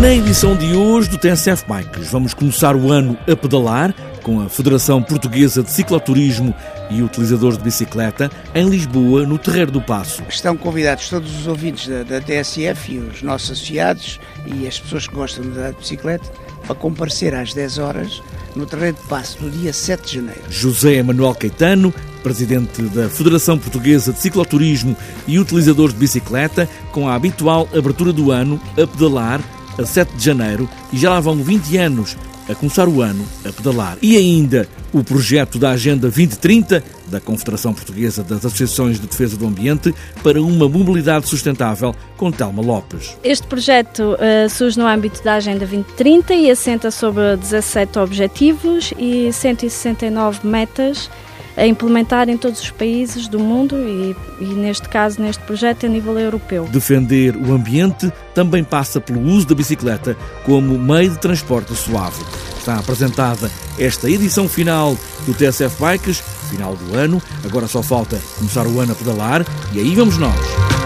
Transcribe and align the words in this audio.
Na 0.00 0.14
edição 0.14 0.56
de 0.56 0.74
hoje 0.74 1.10
do 1.10 1.18
TSF 1.18 1.66
Bikes, 1.68 2.10
vamos 2.10 2.32
começar 2.32 2.74
o 2.74 2.90
ano 2.90 3.18
a 3.30 3.36
pedalar 3.36 3.94
com 4.22 4.40
a 4.40 4.48
Federação 4.48 5.02
Portuguesa 5.02 5.62
de 5.62 5.70
Cicloturismo 5.70 6.54
e 6.90 7.02
utilizadores 7.02 7.58
de 7.58 7.64
bicicleta 7.64 8.30
em 8.54 8.66
Lisboa, 8.66 9.26
no 9.26 9.36
Terreiro 9.36 9.70
do 9.70 9.82
Passo. 9.82 10.22
Estão 10.26 10.56
convidados 10.56 11.10
todos 11.10 11.38
os 11.38 11.46
ouvintes 11.46 11.86
da, 11.86 12.02
da 12.02 12.18
TSF 12.18 12.94
e 12.94 12.98
os 12.98 13.20
nossos 13.20 13.50
associados 13.50 14.18
e 14.46 14.66
as 14.66 14.80
pessoas 14.80 15.06
que 15.06 15.14
gostam 15.14 15.44
de 15.44 15.50
andar 15.50 15.72
de 15.72 15.80
bicicleta 15.80 16.32
para 16.64 16.74
comparecer 16.74 17.34
às 17.34 17.52
10 17.52 17.76
horas 17.76 18.22
no 18.56 18.64
Terreiro 18.64 18.96
do 18.96 19.06
Passo, 19.06 19.36
no 19.42 19.50
dia 19.50 19.74
7 19.74 20.06
de 20.06 20.14
janeiro. 20.14 20.42
José 20.48 21.02
Manuel 21.02 21.34
Caetano, 21.34 21.92
presidente 22.22 22.80
da 22.84 23.10
Federação 23.10 23.58
Portuguesa 23.58 24.14
de 24.14 24.18
Cicloturismo 24.18 24.96
e 25.28 25.38
utilizadores 25.38 25.92
de 25.92 26.00
bicicleta, 26.00 26.66
com 26.90 27.06
a 27.06 27.14
habitual 27.14 27.68
abertura 27.76 28.14
do 28.14 28.30
ano 28.30 28.58
a 28.82 28.86
pedalar 28.86 29.42
a 29.80 29.86
7 29.86 30.16
de 30.16 30.24
janeiro 30.24 30.68
e 30.92 30.98
já 30.98 31.10
lá 31.10 31.20
vão 31.20 31.36
20 31.36 31.76
anos 31.76 32.16
a 32.48 32.54
começar 32.54 32.88
o 32.88 33.00
ano 33.00 33.24
a 33.44 33.52
pedalar. 33.52 33.96
E 34.02 34.16
ainda 34.16 34.68
o 34.92 35.04
projeto 35.04 35.58
da 35.58 35.70
Agenda 35.70 36.02
2030 36.02 36.82
da 37.06 37.20
Confederação 37.20 37.72
Portuguesa 37.72 38.22
das 38.24 38.44
Associações 38.44 39.00
de 39.00 39.06
Defesa 39.06 39.36
do 39.36 39.46
Ambiente 39.46 39.94
para 40.22 40.42
uma 40.42 40.68
mobilidade 40.68 41.28
sustentável 41.28 41.94
com 42.16 42.30
Telma 42.30 42.62
Lopes. 42.62 43.16
Este 43.22 43.46
projeto 43.46 44.14
uh, 44.14 44.48
surge 44.48 44.78
no 44.78 44.86
âmbito 44.86 45.22
da 45.22 45.34
Agenda 45.34 45.60
2030 45.60 46.34
e 46.34 46.50
assenta 46.50 46.90
sobre 46.90 47.36
17 47.36 47.98
objetivos 47.98 48.92
e 48.98 49.32
169 49.32 50.46
metas 50.46 51.08
a 51.56 51.66
implementar 51.66 52.28
em 52.28 52.36
todos 52.36 52.60
os 52.60 52.70
países 52.70 53.28
do 53.28 53.38
mundo 53.38 53.76
e, 53.76 54.16
e, 54.40 54.44
neste 54.44 54.88
caso, 54.88 55.20
neste 55.20 55.42
projeto, 55.44 55.86
a 55.86 55.88
nível 55.88 56.18
europeu. 56.18 56.64
Defender 56.64 57.36
o 57.36 57.52
ambiente 57.52 58.12
também 58.34 58.64
passa 58.64 59.00
pelo 59.00 59.20
uso 59.20 59.46
da 59.46 59.54
bicicleta 59.54 60.16
como 60.44 60.78
meio 60.78 61.10
de 61.10 61.18
transporte 61.18 61.74
suave. 61.74 62.22
Está 62.58 62.78
apresentada 62.78 63.50
esta 63.78 64.10
edição 64.10 64.48
final 64.48 64.96
do 65.26 65.34
TSF 65.34 65.80
Bikes, 65.80 66.22
final 66.50 66.76
do 66.76 66.96
ano. 66.96 67.22
Agora 67.44 67.66
só 67.66 67.82
falta 67.82 68.20
começar 68.36 68.66
o 68.66 68.80
ano 68.80 68.92
a 68.92 68.94
pedalar 68.94 69.44
e 69.72 69.80
aí 69.80 69.94
vamos 69.94 70.18
nós. 70.18 70.79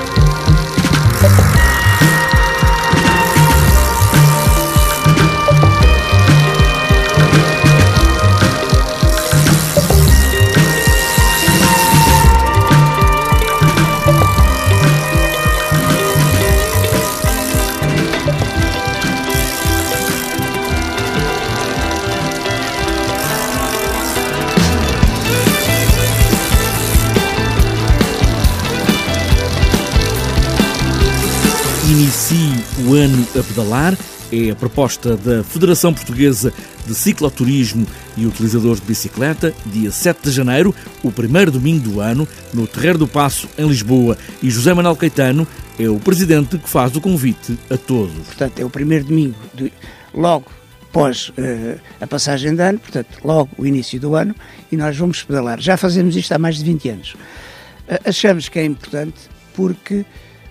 O 32.86 32.94
ano 32.94 33.26
a 33.38 33.42
pedalar 33.42 33.96
é 34.30 34.50
a 34.50 34.54
proposta 34.56 35.16
da 35.16 35.42
Federação 35.42 35.94
Portuguesa 35.94 36.52
de 36.86 36.94
Cicloturismo 36.94 37.86
e 38.16 38.26
Utilizadores 38.26 38.80
de 38.80 38.86
Bicicleta, 38.86 39.54
dia 39.66 39.90
7 39.90 40.24
de 40.24 40.30
janeiro, 40.30 40.74
o 41.02 41.10
primeiro 41.10 41.50
domingo 41.50 41.88
do 41.88 42.00
ano, 42.00 42.28
no 42.52 42.66
Terreiro 42.66 42.98
do 42.98 43.08
Passo, 43.08 43.48
em 43.56 43.66
Lisboa. 43.66 44.18
E 44.42 44.50
José 44.50 44.74
Manuel 44.74 44.96
Caetano 44.96 45.46
é 45.78 45.88
o 45.88 45.98
presidente 45.98 46.58
que 46.58 46.68
faz 46.68 46.94
o 46.94 47.00
convite 47.00 47.58
a 47.70 47.76
todos. 47.76 48.14
Portanto, 48.26 48.58
é 48.58 48.64
o 48.64 48.70
primeiro 48.70 49.06
domingo, 49.06 49.36
de, 49.54 49.72
logo 50.12 50.50
após 50.82 51.30
uh, 51.30 51.80
a 52.00 52.06
passagem 52.06 52.54
de 52.54 52.62
ano, 52.62 52.78
portanto, 52.78 53.18
logo 53.24 53.50
o 53.56 53.66
início 53.66 53.98
do 53.98 54.14
ano, 54.14 54.34
e 54.70 54.76
nós 54.76 54.96
vamos 54.96 55.22
pedalar. 55.22 55.60
Já 55.60 55.76
fazemos 55.76 56.16
isto 56.16 56.32
há 56.32 56.38
mais 56.38 56.56
de 56.56 56.64
20 56.64 56.88
anos. 56.90 57.14
Uh, 57.14 57.98
achamos 58.04 58.48
que 58.48 58.58
é 58.58 58.64
importante 58.64 59.20
porque 59.54 60.04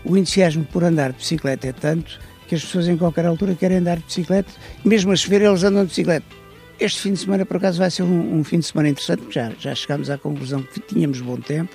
o 0.06 0.18
entusiasmo 0.18 0.66
por 0.66 0.84
andar 0.84 1.12
de 1.12 1.18
bicicleta 1.20 1.68
é 1.68 1.74
tanto 1.74 2.20
que 2.48 2.56
as 2.56 2.64
pessoas 2.64 2.88
em 2.88 2.98
qualquer 2.98 3.26
altura 3.26 3.56
querem 3.56 3.78
andar 3.78 3.98
de 3.98 4.04
bicicleta, 4.04 4.52
mesmo 4.84 5.12
a 5.12 5.16
chover 5.16 5.42
eles 5.42 5.64
andam 5.64 5.84
de 5.84 5.90
bicicleta. 5.90 6.26
Este 6.80 7.02
fim 7.02 7.14
de 7.14 7.20
semana, 7.20 7.46
por 7.46 7.58
acaso, 7.58 7.80
vai 7.80 7.90
ser 7.90 8.04
um, 8.04 8.40
um 8.40 8.44
fim 8.44 8.60
de 8.60 8.66
semana 8.66 8.90
interessante, 8.90 9.22
porque 9.22 9.40
já, 9.40 9.52
já 9.60 9.76
chegámos 9.76 10.10
à 10.10 10.18
conclusão 10.18 10.62
que 10.64 10.80
tínhamos 10.80 11.22
bom 11.22 11.38
tempo, 11.38 11.74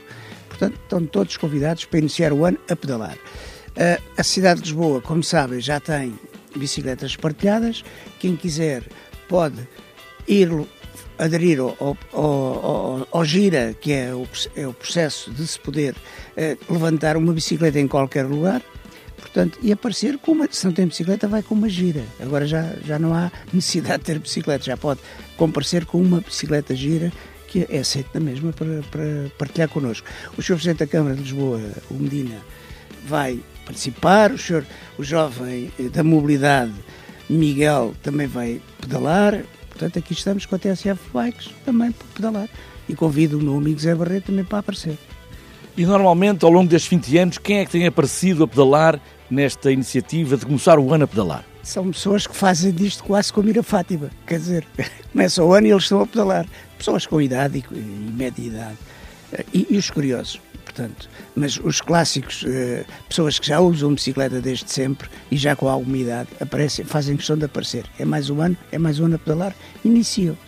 portanto, 0.48 0.78
estão 0.82 1.06
todos 1.06 1.36
convidados 1.36 1.84
para 1.84 1.98
iniciar 1.98 2.32
o 2.32 2.44
ano 2.44 2.58
a 2.68 2.76
pedalar. 2.76 3.14
Uh, 3.14 4.02
a 4.16 4.22
cidade 4.22 4.60
de 4.60 4.66
Lisboa, 4.66 5.00
como 5.00 5.22
sabem, 5.22 5.60
já 5.60 5.80
tem 5.80 6.18
bicicletas 6.54 7.16
partilhadas, 7.16 7.84
quem 8.18 8.36
quiser 8.36 8.82
pode 9.28 9.66
ir 10.26 10.50
aderir 11.18 11.60
ao, 11.60 11.76
ao, 11.80 11.96
ao, 12.12 13.08
ao, 13.10 13.24
gira, 13.24 13.74
que 13.80 13.92
é 13.92 14.14
o, 14.14 14.26
é 14.56 14.66
o 14.66 14.72
processo 14.72 15.30
de 15.30 15.46
se 15.46 15.58
poder 15.58 15.94
eh, 16.36 16.56
levantar 16.68 17.16
uma 17.16 17.32
bicicleta 17.32 17.78
em 17.78 17.88
qualquer 17.88 18.24
lugar, 18.26 18.62
portanto, 19.16 19.58
e 19.62 19.72
aparecer 19.72 20.18
com 20.18 20.32
uma, 20.32 20.48
se 20.50 20.64
não 20.64 20.72
tem 20.72 20.86
bicicleta, 20.86 21.26
vai 21.26 21.42
com 21.42 21.54
uma 21.54 21.68
gira. 21.68 22.02
Agora 22.20 22.46
já, 22.46 22.74
já 22.84 22.98
não 22.98 23.14
há 23.14 23.30
necessidade 23.52 23.98
de 23.98 24.04
ter 24.04 24.18
bicicleta, 24.18 24.64
já 24.64 24.76
pode 24.76 25.00
comparecer 25.36 25.84
com 25.84 26.00
uma 26.00 26.20
bicicleta 26.20 26.74
gira 26.74 27.12
que 27.48 27.66
é 27.68 27.78
aceita 27.78 28.20
na 28.20 28.20
mesma 28.20 28.52
para, 28.52 28.82
para 28.90 29.30
partilhar 29.38 29.68
connosco. 29.68 30.06
O 30.36 30.42
Sr. 30.42 30.54
Presidente 30.54 30.78
da 30.80 30.86
Câmara 30.86 31.16
de 31.16 31.22
Lisboa, 31.22 31.60
o 31.90 31.94
Medina, 31.94 32.36
vai 33.06 33.40
participar, 33.64 34.32
o 34.32 34.38
senhor, 34.38 34.64
o 34.98 35.02
jovem 35.02 35.72
eh, 35.78 35.84
da 35.84 36.04
mobilidade, 36.04 36.72
Miguel, 37.28 37.94
também 38.02 38.26
vai 38.26 38.60
pedalar, 38.80 39.42
Portanto, 39.78 39.96
aqui 40.00 40.12
estamos 40.12 40.44
com 40.44 40.56
a 40.56 40.58
TSF 40.58 40.98
Bikes 41.14 41.50
também 41.64 41.92
para 41.92 42.06
pedalar. 42.12 42.48
E 42.88 42.96
convido 42.96 43.38
o 43.38 43.42
meu 43.42 43.56
amigo 43.56 43.78
Zé 43.78 43.94
Barreto 43.94 44.26
também 44.26 44.44
para 44.44 44.58
aparecer. 44.58 44.98
E 45.76 45.86
normalmente, 45.86 46.44
ao 46.44 46.50
longo 46.50 46.68
destes 46.68 46.90
20 46.90 47.18
anos, 47.18 47.38
quem 47.38 47.58
é 47.58 47.64
que 47.64 47.70
tem 47.70 47.86
aparecido 47.86 48.42
a 48.42 48.48
pedalar 48.48 49.00
nesta 49.30 49.70
iniciativa 49.70 50.36
de 50.36 50.44
começar 50.44 50.80
o 50.80 50.92
ano 50.92 51.04
a 51.04 51.06
pedalar? 51.06 51.44
São 51.62 51.92
pessoas 51.92 52.26
que 52.26 52.34
fazem 52.34 52.72
disto 52.72 53.04
quase 53.04 53.32
como 53.32 53.48
ir 53.50 53.58
a 53.60 53.62
Fátima. 53.62 54.10
Quer 54.26 54.38
dizer, 54.40 54.66
começa 55.12 55.44
o 55.44 55.52
ano 55.52 55.68
e 55.68 55.70
eles 55.70 55.84
estão 55.84 56.00
a 56.00 56.06
pedalar. 56.06 56.44
Pessoas 56.76 57.06
com 57.06 57.20
idade 57.20 57.58
e, 57.70 57.74
e 57.74 58.12
média 58.16 58.42
idade. 58.42 58.78
E, 59.54 59.68
e 59.70 59.76
os 59.76 59.90
curiosos 59.90 60.40
portanto. 60.78 61.10
Mas 61.34 61.58
os 61.62 61.80
clássicos, 61.80 62.42
uh, 62.42 62.84
pessoas 63.08 63.38
que 63.38 63.46
já 63.46 63.60
usam 63.60 63.94
bicicleta 63.94 64.40
desde 64.40 64.70
sempre 64.70 65.08
e 65.30 65.36
já 65.36 65.54
com 65.56 65.68
alguma 65.68 65.96
idade, 65.98 66.28
aparecem, 66.40 66.84
fazem 66.84 67.16
questão 67.16 67.36
de 67.36 67.44
aparecer. 67.44 67.84
É 67.98 68.04
mais 68.04 68.30
um 68.30 68.40
ano, 68.40 68.56
é 68.70 68.78
mais 68.78 69.00
um 69.00 69.06
ano 69.06 69.16
a 69.16 69.18
pedalar, 69.18 69.52
iniciam. 69.84 70.38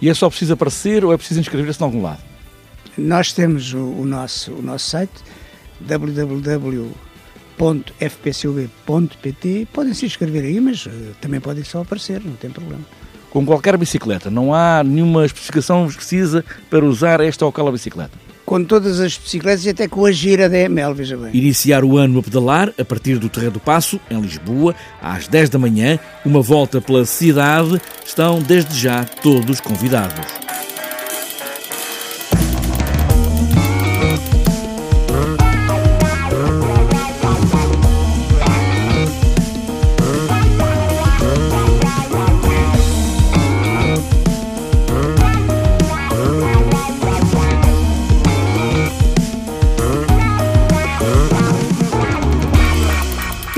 E 0.00 0.08
é 0.08 0.14
só 0.14 0.30
preciso 0.30 0.54
aparecer 0.54 1.04
ou 1.04 1.12
é 1.12 1.16
preciso 1.16 1.40
inscrever-se 1.40 1.80
em 1.80 1.84
algum 1.84 2.00
lado? 2.02 2.22
Nós 2.96 3.32
temos 3.32 3.72
o, 3.74 3.78
o, 3.78 4.04
nosso, 4.06 4.52
o 4.52 4.62
nosso 4.62 4.88
site 4.88 5.12
www.fpcub.pt 5.80 6.58
podem 9.72 9.94
se 9.94 10.06
inscrever 10.06 10.44
aí, 10.44 10.60
mas 10.60 10.86
uh, 10.86 10.90
também 11.20 11.40
podem 11.40 11.64
só 11.64 11.82
aparecer, 11.82 12.22
não 12.24 12.34
tem 12.34 12.50
problema. 12.50 12.84
Com 13.30 13.46
qualquer 13.46 13.76
bicicleta, 13.76 14.28
não 14.28 14.52
há 14.52 14.82
nenhuma 14.82 15.24
especificação 15.24 15.86
precisa 15.86 16.44
para 16.68 16.84
usar 16.84 17.20
esta 17.20 17.44
ou 17.44 17.50
aquela 17.50 17.70
bicicleta? 17.70 18.29
Com 18.50 18.64
todas 18.64 18.98
as 18.98 19.16
bicicletas 19.16 19.64
e 19.64 19.68
até 19.68 19.86
com 19.86 20.04
a 20.04 20.10
gira 20.10 20.48
da 20.48 20.58
EML, 20.58 20.92
veja 20.92 21.16
bem. 21.16 21.30
Iniciar 21.32 21.84
o 21.84 21.96
ano 21.96 22.18
a 22.18 22.22
pedalar 22.24 22.74
a 22.76 22.84
partir 22.84 23.16
do 23.16 23.28
Terreiro 23.28 23.52
do 23.52 23.60
Passo, 23.60 24.00
em 24.10 24.20
Lisboa, 24.20 24.74
às 25.00 25.28
10 25.28 25.50
da 25.50 25.56
manhã, 25.56 26.00
uma 26.24 26.42
volta 26.42 26.80
pela 26.80 27.06
cidade, 27.06 27.80
estão 28.04 28.42
desde 28.42 28.76
já 28.76 29.04
todos 29.04 29.60
convidados. 29.60 30.39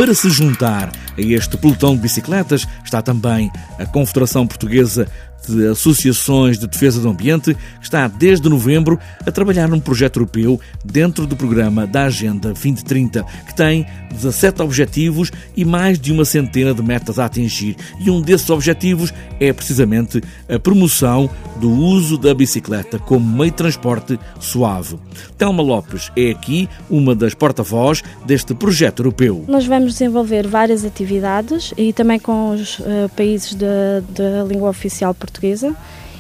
Para 0.03 0.17
se 0.17 0.29
juntar 0.31 0.91
a 1.17 1.21
este 1.21 1.57
pelotão 1.57 1.95
de 1.95 2.03
bicicletas 2.03 2.67
está 2.85 3.01
também 3.01 3.53
a 3.79 3.87
Confederação 3.87 4.45
Portuguesa 4.49 5.07
de 5.49 5.67
associações 5.67 6.59
de 6.59 6.67
defesa 6.67 7.01
do 7.01 7.09
ambiente, 7.09 7.57
está 7.81 8.07
desde 8.07 8.49
novembro 8.49 8.99
a 9.27 9.31
trabalhar 9.31 9.69
num 9.69 9.81
projeto 9.81 10.17
europeu 10.17 10.61
dentro 10.85 11.27
do 11.27 11.37
programa 11.37 11.87
da 11.87 12.05
Agenda 12.05 12.49
2030, 12.49 13.25
que 13.47 13.55
tem 13.55 13.87
17 14.13 14.63
objetivos 14.63 15.31
e 15.57 15.65
mais 15.65 15.99
de 15.99 16.13
uma 16.13 16.25
centena 16.25 16.73
de 16.73 16.83
metas 16.83 17.19
a 17.19 17.25
atingir. 17.25 17.77
E 18.01 18.11
um 18.11 18.21
desses 18.21 18.49
objetivos 18.51 19.13
é 19.41 19.53
precisamente 19.53 20.23
a 20.49 20.59
promoção 20.59 21.29
do 21.57 21.71
uso 21.71 22.17
da 22.17 22.35
bicicleta 22.35 22.99
como 22.99 23.39
meio 23.39 23.51
de 23.51 23.57
transporte 23.57 24.19
suave. 24.39 24.97
Telma 25.37 25.63
Lopes 25.63 26.11
é 26.17 26.31
aqui 26.31 26.69
uma 26.89 27.15
das 27.15 27.35
porta-voz 27.35 28.03
deste 28.25 28.55
projeto 28.55 29.01
europeu. 29.01 29.45
Nós 29.49 29.67
vamos 29.67 29.93
desenvolver 29.93 30.47
várias 30.47 30.85
atividades 30.85 31.73
e 31.77 31.93
também 31.93 32.19
com 32.19 32.53
os 32.53 32.79
uh, 32.79 33.09
países 33.17 33.55
da 33.55 34.45
língua 34.49 34.71
oficial 34.71 35.15
portuguesa 35.15 35.32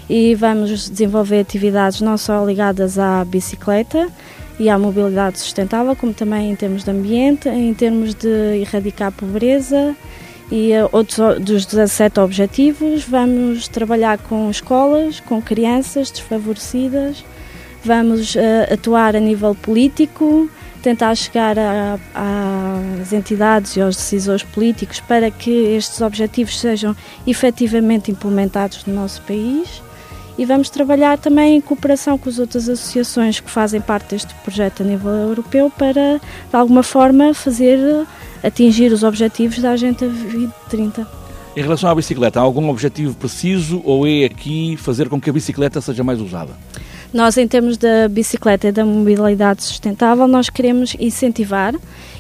e 0.09 0.35
vamos 0.35 0.91
desenvolver 0.91 1.41
atividades 1.41 2.00
não 2.00 2.17
só 2.19 2.44
ligadas 2.44 2.99
à 2.99 3.25
bicicleta 3.25 4.09
e 4.59 4.69
à 4.69 4.79
mobilidade 4.79 5.38
sustentável, 5.38 5.97
como 5.97 6.12
também 6.12 6.50
em 6.50 6.56
termos 6.56 6.85
de 6.85 6.91
ambiente, 6.91 7.49
em 7.49 7.73
termos 7.73 8.14
de 8.14 8.61
erradicar 8.61 9.09
a 9.09 9.12
pobreza 9.12 9.97
e 10.50 10.73
uh, 10.73 10.88
outros 10.93 11.41
dos 11.41 11.64
17 11.64 12.20
objetivos. 12.20 13.05
Vamos 13.05 13.69
trabalhar 13.69 14.19
com 14.19 14.50
escolas, 14.50 15.20
com 15.20 15.41
crianças 15.41 16.11
desfavorecidas, 16.11 17.25
vamos 17.82 18.35
uh, 18.35 18.73
atuar 18.73 19.17
a 19.17 19.20
nível 19.20 19.55
político, 19.55 20.49
tentar 20.82 21.14
chegar 21.14 21.56
às 22.14 23.12
entidades 23.12 23.76
e 23.76 23.81
aos 23.81 23.96
decisores 23.96 24.43
políticos 24.43 25.00
para 25.00 25.31
que 25.31 25.50
estes 25.50 26.00
objetivos 26.00 26.58
sejam 26.58 26.94
efetivamente 27.26 28.11
implementados 28.11 28.84
no 28.84 28.94
nosso 28.94 29.23
país 29.23 29.82
e 30.37 30.44
vamos 30.44 30.70
trabalhar 30.70 31.19
também 31.19 31.56
em 31.56 31.61
cooperação 31.61 32.17
com 32.19 32.29
as 32.29 32.38
outras 32.38 32.69
associações 32.69 33.38
que 33.38 33.50
fazem 33.50 33.81
parte 33.81 34.11
deste 34.11 34.34
projeto 34.37 34.82
a 34.82 34.87
nível 34.87 35.11
europeu 35.11 35.70
para, 35.70 36.19
de 36.19 36.56
alguma 36.56 36.82
forma, 36.82 37.35
fazer 37.35 37.78
atingir 38.43 38.93
os 38.93 39.02
objetivos 39.02 39.61
da 39.61 39.73
Agenda 39.73 40.08
2030. 40.08 41.06
Em 41.55 41.61
relação 41.61 41.90
à 41.90 41.94
bicicleta, 41.94 42.40
há 42.40 42.43
algum 42.43 42.70
objetivo 42.70 43.14
preciso 43.14 43.82
ou 43.85 44.06
é 44.06 44.25
aqui 44.25 44.76
fazer 44.78 45.08
com 45.08 45.20
que 45.20 45.28
a 45.28 45.32
bicicleta 45.32 45.81
seja 45.82 46.02
mais 46.02 46.19
usada? 46.20 46.56
Nós, 47.12 47.37
em 47.37 47.47
termos 47.47 47.76
da 47.76 48.09
bicicleta 48.09 48.69
e 48.69 48.73
da 48.73 48.85
mobilidade 48.87 49.62
sustentável, 49.62 50.26
nós 50.26 50.49
queremos 50.49 50.97
incentivar 50.99 51.75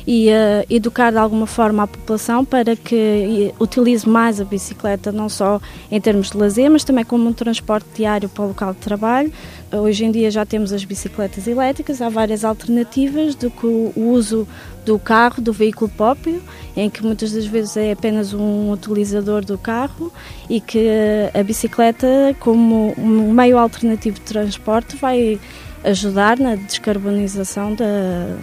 e 0.06 0.28
uh, 0.28 0.66
educar 0.68 1.10
de 1.10 1.16
alguma 1.16 1.46
forma 1.46 1.84
a 1.84 1.86
população 1.86 2.44
para 2.44 2.76
que 2.76 3.54
utilize 3.58 4.06
mais 4.06 4.38
a 4.38 4.44
bicicleta, 4.44 5.10
não 5.10 5.28
só 5.28 5.60
em 5.90 6.00
termos 6.00 6.30
de 6.30 6.36
lazer, 6.36 6.70
mas 6.70 6.84
também 6.84 7.04
como 7.04 7.26
um 7.26 7.32
transporte 7.32 7.86
diário 7.94 8.28
para 8.28 8.44
o 8.44 8.48
local 8.48 8.74
de 8.74 8.80
trabalho. 8.80 9.32
Hoje 9.72 10.04
em 10.04 10.10
dia 10.10 10.30
já 10.30 10.44
temos 10.44 10.70
as 10.70 10.84
bicicletas 10.84 11.46
elétricas, 11.46 12.02
há 12.02 12.10
várias 12.10 12.44
alternativas 12.44 13.34
do 13.34 13.50
que 13.50 13.66
o 13.66 13.92
uso 13.96 14.46
do 14.84 14.98
carro, 14.98 15.40
do 15.40 15.50
veículo 15.50 15.90
próprio, 15.96 16.42
em 16.76 16.90
que 16.90 17.02
muitas 17.02 17.32
das 17.32 17.46
vezes 17.46 17.78
é 17.78 17.92
apenas 17.92 18.34
um 18.34 18.70
utilizador 18.70 19.42
do 19.42 19.56
carro 19.56 20.12
e 20.50 20.60
que 20.60 20.88
a 21.32 21.42
bicicleta, 21.42 22.06
como 22.38 22.92
um 22.98 23.32
meio 23.32 23.56
alternativo 23.56 24.16
de 24.16 24.26
transporte, 24.26 24.94
vai 24.96 25.40
ajudar 25.84 26.38
na 26.38 26.54
descarbonização 26.54 27.74
da, 27.74 28.36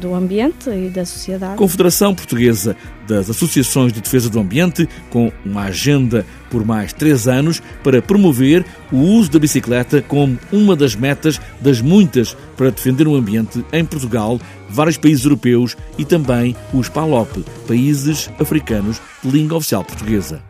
do 0.00 0.14
ambiente 0.14 0.70
e 0.70 0.88
da 0.88 1.04
sociedade. 1.04 1.56
Confederação 1.56 2.14
Portuguesa 2.14 2.76
das 3.06 3.30
Associações 3.30 3.92
de 3.92 4.00
Defesa 4.00 4.28
do 4.28 4.38
Ambiente, 4.38 4.88
com 5.10 5.32
uma 5.44 5.64
agenda 5.64 6.24
por 6.50 6.64
mais 6.64 6.92
três 6.92 7.28
anos 7.28 7.62
para 7.82 8.00
promover 8.00 8.64
o 8.92 8.96
uso 8.96 9.30
da 9.30 9.38
bicicleta 9.38 10.02
como 10.02 10.38
uma 10.52 10.74
das 10.74 10.94
metas 10.94 11.40
das 11.60 11.80
muitas 11.80 12.36
para 12.56 12.70
defender 12.70 13.06
o 13.06 13.14
ambiente 13.14 13.64
em 13.72 13.84
Portugal, 13.84 14.40
vários 14.68 14.96
países 14.96 15.24
europeus 15.24 15.76
e 15.96 16.04
também 16.04 16.56
os 16.72 16.88
PALOP, 16.88 17.44
países 17.66 18.30
africanos 18.38 19.00
de 19.22 19.30
língua 19.30 19.58
oficial 19.58 19.84
portuguesa. 19.84 20.42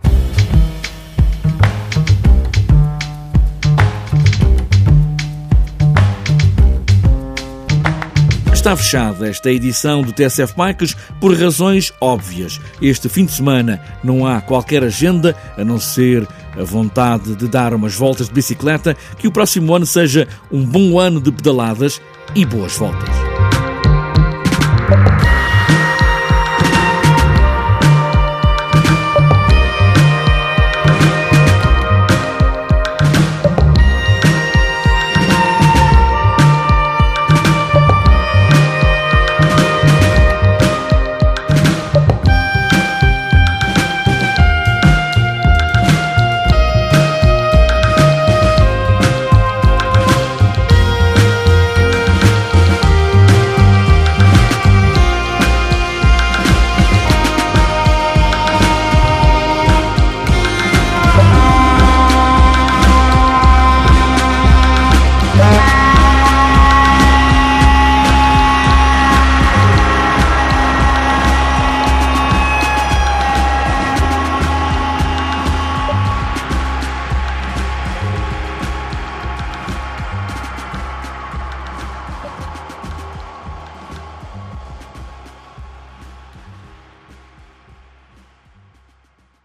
Está 8.69 8.77
fechada 8.77 9.27
esta 9.27 9.51
edição 9.51 10.03
do 10.03 10.13
TSF 10.13 10.53
Bikes 10.55 10.95
por 11.19 11.35
razões 11.35 11.91
óbvias. 12.03 12.61
Este 12.83 13.09
fim 13.09 13.25
de 13.25 13.33
semana 13.33 13.81
não 14.05 14.27
há 14.27 14.43
qualquer 14.43 14.85
agenda 14.85 15.35
a 15.57 15.65
não 15.65 15.81
ser 15.81 16.29
a 16.55 16.63
vontade 16.65 17.35
de 17.35 17.49
dar 17.49 17.73
umas 17.73 17.95
voltas 17.95 18.29
de 18.29 18.35
bicicleta. 18.35 18.95
Que 19.17 19.27
o 19.27 19.33
próximo 19.33 19.75
ano 19.75 19.87
seja 19.87 20.29
um 20.53 20.63
bom 20.67 21.01
ano 21.01 21.19
de 21.19 21.33
pedaladas 21.33 21.99
e 22.35 22.45
boas 22.45 22.77
voltas. 22.77 23.28